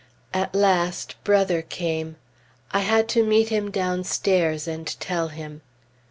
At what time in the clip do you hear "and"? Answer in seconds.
4.67-4.87